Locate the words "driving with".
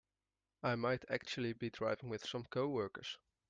1.69-2.25